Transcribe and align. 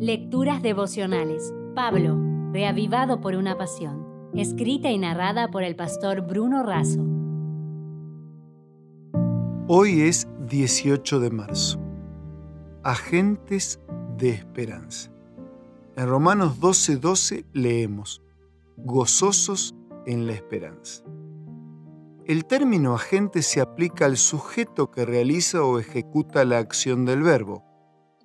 Lecturas 0.00 0.62
devocionales. 0.62 1.52
Pablo, 1.74 2.16
reavivado 2.52 3.20
por 3.20 3.34
una 3.34 3.58
pasión. 3.58 4.30
Escrita 4.32 4.92
y 4.92 4.98
narrada 4.98 5.50
por 5.50 5.64
el 5.64 5.74
pastor 5.74 6.20
Bruno 6.20 6.62
Razo. 6.62 7.04
Hoy 9.66 10.02
es 10.02 10.28
18 10.46 11.18
de 11.18 11.30
marzo. 11.30 11.80
Agentes 12.84 13.80
de 14.16 14.30
esperanza. 14.30 15.10
En 15.96 16.06
Romanos 16.06 16.60
12:12 16.60 17.00
12 17.00 17.44
leemos, 17.52 18.22
gozosos 18.76 19.74
en 20.06 20.28
la 20.28 20.32
esperanza. 20.34 21.02
El 22.24 22.44
término 22.44 22.94
agente 22.94 23.42
se 23.42 23.60
aplica 23.60 24.04
al 24.04 24.16
sujeto 24.16 24.92
que 24.92 25.04
realiza 25.04 25.64
o 25.64 25.80
ejecuta 25.80 26.44
la 26.44 26.58
acción 26.58 27.04
del 27.04 27.24
verbo 27.24 27.67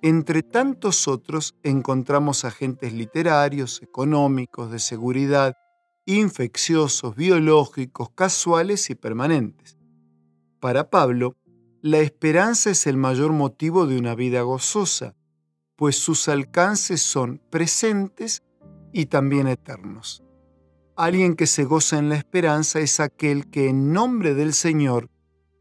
entre 0.06 0.42
tantos 0.42 1.08
otros 1.08 1.54
encontramos 1.62 2.44
agentes 2.44 2.92
literarios, 2.92 3.80
económicos, 3.80 4.70
de 4.70 4.78
seguridad, 4.78 5.56
infecciosos, 6.04 7.16
biológicos, 7.16 8.10
casuales 8.10 8.90
y 8.90 8.96
permanentes. 8.96 9.78
Para 10.60 10.90
Pablo, 10.90 11.38
la 11.80 12.00
esperanza 12.00 12.68
es 12.68 12.86
el 12.86 12.98
mayor 12.98 13.32
motivo 13.32 13.86
de 13.86 13.96
una 13.96 14.14
vida 14.14 14.42
gozosa, 14.42 15.16
pues 15.74 15.96
sus 15.96 16.28
alcances 16.28 17.00
son 17.00 17.40
presentes 17.48 18.42
y 18.92 19.06
también 19.06 19.48
eternos. 19.48 20.22
Alguien 20.96 21.34
que 21.34 21.46
se 21.46 21.64
goza 21.64 21.98
en 21.98 22.10
la 22.10 22.16
esperanza 22.16 22.78
es 22.78 23.00
aquel 23.00 23.48
que 23.48 23.70
en 23.70 23.94
nombre 23.94 24.34
del 24.34 24.52
Señor 24.52 25.08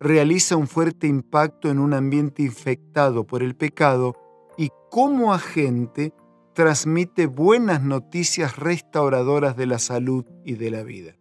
realiza 0.02 0.58
un 0.58 0.68
fuerte 0.68 1.08
impacto 1.08 1.70
en 1.70 1.80
un 1.80 1.94
ambiente 1.94 2.44
infectado 2.44 3.26
por 3.26 3.42
el 3.42 3.56
pecado 3.56 4.18
y 4.58 4.70
como 4.90 5.34
agente 5.34 6.14
transmite 6.54 7.26
buenas 7.26 7.82
noticias 7.82 8.58
restauradoras 8.58 9.58
de 9.58 9.66
la 9.66 9.80
salud 9.80 10.26
y 10.46 10.54
de 10.54 10.72
la 10.72 10.84
vida. 10.84 11.16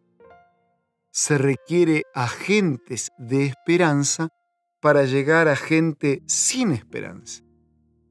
Se 1.11 1.39
requiere 1.39 2.05
agentes 2.15 3.11
de 3.19 3.47
esperanza 3.47 4.29
para 4.81 5.05
llegar 5.05 5.49
a 5.49 5.57
gente 5.57 6.23
sin 6.27 6.73
esperanza. 6.73 7.43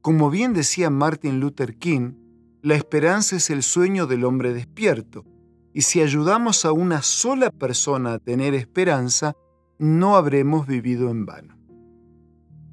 Como 0.02 0.30
bien 0.30 0.54
decía 0.54 0.90
Martin 0.90 1.40
Luther 1.40 1.78
King, 1.78 2.14
la 2.62 2.76
esperanza 2.76 3.36
es 3.36 3.50
el 3.50 3.64
sueño 3.64 4.08
del 4.08 4.24
hombre 4.24 4.54
despierto, 4.54 5.26
y 5.74 5.82
si 5.82 6.02
ayudamos 6.02 6.66
a 6.66 6.72
una 6.72 7.02
sola 7.02 7.50
persona 7.50 8.14
a 8.14 8.20
tener 8.20 8.54
esperanza, 8.54 9.34
no 9.80 10.16
habremos 10.16 10.68
vivido 10.68 11.10
en 11.10 11.26
vano. 11.26 11.61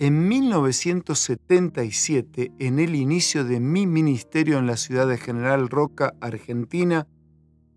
En 0.01 0.29
1977, 0.29 2.53
en 2.61 2.79
el 2.79 2.95
inicio 2.95 3.43
de 3.43 3.59
mi 3.59 3.89
ministerio 3.89 4.59
en 4.59 4.69
la 4.69 4.77
ciudad 4.77 5.09
de 5.09 5.19
General 5.19 5.69
Roca, 5.69 6.15
Argentina, 6.21 7.09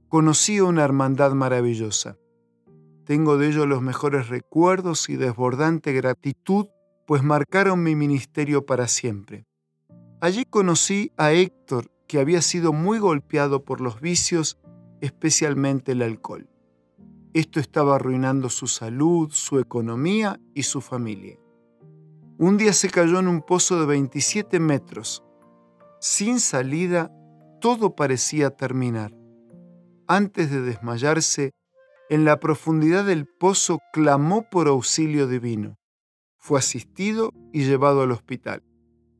conocí 0.08 0.60
una 0.60 0.84
hermandad 0.84 1.32
maravillosa. 1.32 2.20
Tengo 3.06 3.40
de 3.40 3.48
ello 3.48 3.66
los 3.66 3.82
mejores 3.82 4.30
recuerdos 4.30 5.10
y 5.10 5.16
desbordante 5.16 5.94
gratitud, 5.94 6.68
pues 7.08 7.24
marcaron 7.24 7.82
mi 7.82 7.96
ministerio 7.96 8.68
para 8.68 8.88
siempre. 8.88 9.48
Allí 10.20 10.46
conocí 10.46 11.12
a 11.18 11.32
Héctor, 11.32 11.92
que 12.08 12.20
había 12.20 12.44
sido 12.44 12.72
muy 12.72 13.00
golpeado 13.00 13.66
por 13.66 13.82
los 13.82 14.00
vicios, 14.00 14.60
especialmente 15.02 15.94
el 15.94 16.04
alcohol. 16.04 16.48
Esto 17.34 17.60
estaba 17.60 17.96
arruinando 17.96 18.50
su 18.50 18.68
salud, 18.68 19.32
su 19.32 19.58
economía 19.58 20.40
y 20.54 20.62
su 20.62 20.82
familia. 20.82 21.40
Un 22.42 22.58
día 22.58 22.74
se 22.74 22.90
cayó 22.90 23.20
en 23.20 23.28
un 23.28 23.44
pozo 23.44 23.80
de 23.80 23.86
27 23.86 24.60
metros. 24.60 25.24
Sin 26.00 26.40
salida, 26.40 27.12
todo 27.62 27.96
parecía 27.96 28.50
terminar. 28.50 29.14
Antes 30.08 30.50
de 30.50 30.62
desmayarse, 30.62 31.52
en 32.10 32.26
la 32.26 32.40
profundidad 32.40 33.06
del 33.06 33.28
pozo 33.28 33.78
clamó 33.94 34.50
por 34.50 34.68
auxilio 34.68 35.28
divino. 35.28 35.76
Fue 36.40 36.58
asistido 36.58 37.30
y 37.54 37.66
llevado 37.66 38.02
al 38.02 38.12
hospital. 38.12 38.64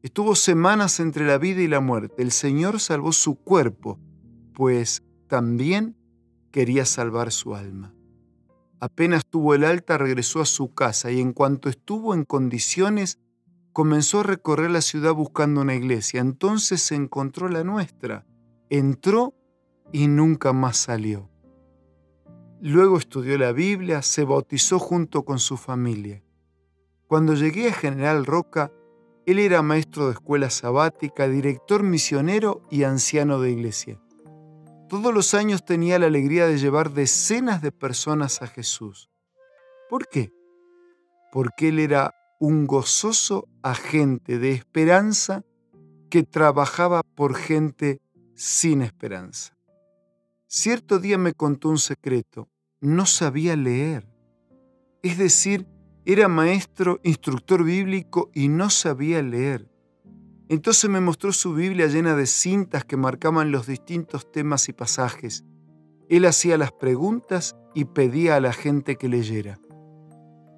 Estuvo 0.02 0.34
semanas 0.34 1.00
entre 1.00 1.28
la 1.28 1.38
vida 1.38 1.62
y 1.62 1.68
la 1.68 1.80
muerte. 1.80 2.24
El 2.24 2.32
Señor 2.32 2.80
salvó 2.80 3.12
su 3.12 3.36
cuerpo, 3.36 4.00
pues 4.56 5.04
también 5.28 5.96
quería 6.50 6.86
salvar 6.86 7.32
su 7.32 7.54
alma. 7.54 7.94
Apenas 8.82 9.28
tuvo 9.28 9.54
el 9.54 9.64
alta, 9.64 10.00
regresó 10.00 10.42
a 10.42 10.46
su 10.46 10.74
casa 10.74 11.12
y 11.12 11.22
en 11.22 11.34
cuanto 11.34 11.70
estuvo 11.70 12.16
en 12.16 12.26
condiciones, 12.26 13.20
comenzó 13.74 14.22
a 14.22 14.24
recorrer 14.24 14.72
la 14.72 14.82
ciudad 14.82 15.14
buscando 15.14 15.62
una 15.62 15.76
iglesia. 15.76 16.20
Entonces 16.20 16.82
se 16.82 16.96
encontró 16.96 17.48
la 17.48 17.64
nuestra. 17.64 18.26
Entró 18.72 19.36
y 19.92 20.08
nunca 20.08 20.52
más 20.52 20.78
salió. 20.78 21.30
Luego 22.60 22.98
estudió 22.98 23.38
la 23.38 23.52
Biblia, 23.52 24.02
se 24.02 24.24
bautizó 24.24 24.80
junto 24.80 25.26
con 25.26 25.38
su 25.38 25.58
familia. 25.58 26.24
Cuando 27.06 27.36
llegué 27.36 27.70
a 27.70 27.74
General 27.74 28.26
Roca, 28.26 28.72
él 29.28 29.38
era 29.38 29.62
maestro 29.62 30.08
de 30.08 30.14
escuela 30.14 30.50
sabática, 30.50 31.28
director 31.28 31.84
misionero 31.84 32.64
y 32.72 32.82
anciano 32.84 33.40
de 33.40 33.52
iglesia. 33.52 34.02
Todos 34.92 35.14
los 35.14 35.34
años 35.34 35.64
tenía 35.64 35.98
la 36.00 36.08
alegría 36.08 36.48
de 36.48 36.58
llevar 36.58 36.92
decenas 36.92 37.62
de 37.62 37.72
personas 37.72 38.42
a 38.42 38.48
Jesús. 38.48 39.10
¿Por 39.90 40.10
qué? 40.10 40.34
Porque 41.32 41.70
Él 41.70 41.80
era 41.80 42.14
un 42.42 42.68
gozoso 42.68 43.48
agente 43.64 44.38
de 44.38 44.52
esperanza 44.52 45.46
que 46.10 46.24
trabajaba 46.24 47.04
por 47.04 47.36
gente 47.36 48.02
sin 48.36 48.82
esperanza. 48.82 49.56
Cierto 50.48 51.00
día 51.00 51.18
me 51.18 51.32
contó 51.32 51.70
un 51.70 51.78
secreto, 51.78 52.50
no 52.82 53.06
sabía 53.06 53.56
leer. 53.56 54.10
Es 55.04 55.18
decir, 55.18 55.68
era 56.04 56.28
maestro, 56.28 57.00
instructor 57.04 57.64
bíblico 57.64 58.30
y 58.34 58.50
no 58.50 58.70
sabía 58.70 59.22
leer. 59.22 59.71
Entonces 60.52 60.90
me 60.90 61.00
mostró 61.00 61.32
su 61.32 61.54
Biblia 61.54 61.88
llena 61.88 62.14
de 62.14 62.26
cintas 62.26 62.84
que 62.84 62.98
marcaban 62.98 63.54
los 63.54 63.68
distintos 63.68 64.30
temas 64.34 64.68
y 64.68 64.74
pasajes. 64.74 65.46
Él 66.10 66.26
hacía 66.26 66.58
las 66.58 66.74
preguntas 66.74 67.56
y 67.74 67.86
pedía 67.86 68.36
a 68.36 68.42
la 68.42 68.52
gente 68.52 68.98
que 68.98 69.08
leyera. 69.08 69.62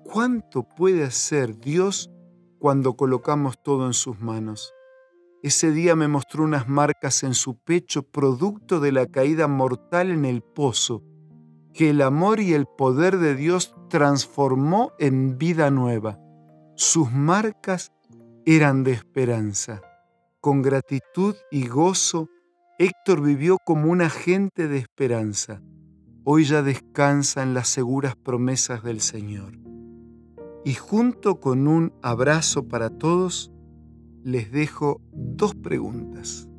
¿Cuánto 0.03 0.63
puede 0.63 1.03
hacer 1.03 1.59
Dios 1.59 2.09
cuando 2.57 2.95
colocamos 2.95 3.61
todo 3.61 3.85
en 3.85 3.93
sus 3.93 4.19
manos? 4.19 4.73
Ese 5.43 5.69
día 5.69 5.95
me 5.95 6.07
mostró 6.07 6.43
unas 6.43 6.67
marcas 6.67 7.21
en 7.21 7.35
su 7.35 7.59
pecho 7.59 8.01
producto 8.01 8.79
de 8.79 8.93
la 8.93 9.05
caída 9.05 9.47
mortal 9.47 10.09
en 10.09 10.25
el 10.25 10.41
pozo, 10.41 11.03
que 11.71 11.91
el 11.91 12.01
amor 12.01 12.39
y 12.39 12.55
el 12.55 12.65
poder 12.65 13.19
de 13.19 13.35
Dios 13.35 13.75
transformó 13.91 14.93
en 14.97 15.37
vida 15.37 15.69
nueva. 15.69 16.19
Sus 16.75 17.11
marcas 17.11 17.92
eran 18.45 18.83
de 18.83 18.91
esperanza. 18.91 19.81
Con 20.41 20.61
gratitud 20.61 21.35
y 21.49 21.67
gozo, 21.67 22.27
Héctor 22.77 23.21
vivió 23.21 23.57
como 23.65 23.89
un 23.89 24.01
agente 24.01 24.67
de 24.67 24.79
esperanza. 24.79 25.61
Hoy 26.25 26.43
ya 26.43 26.61
descansa 26.61 27.41
en 27.43 27.53
las 27.53 27.69
seguras 27.69 28.15
promesas 28.17 28.83
del 28.83 28.99
Señor. 28.99 29.53
Y 30.65 30.73
junto 30.73 31.39
con 31.39 31.67
un 31.67 31.93
abrazo 32.01 32.67
para 32.67 32.89
todos, 32.89 33.51
les 34.23 34.51
dejo 34.51 35.01
dos 35.13 35.55
preguntas. 35.55 36.49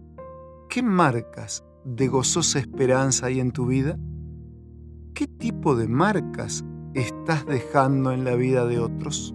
¿Qué 0.70 0.82
marcas 0.82 1.64
de 1.84 2.08
gozosa 2.08 2.58
esperanza 2.58 3.26
hay 3.26 3.40
en 3.40 3.52
tu 3.52 3.66
vida? 3.66 3.98
¿Qué 5.14 5.26
tipo 5.26 5.76
de 5.76 5.88
marcas 5.88 6.64
estás 6.94 7.44
dejando 7.46 8.12
en 8.12 8.24
la 8.24 8.34
vida 8.34 8.66
de 8.66 8.78
otros? 8.78 9.34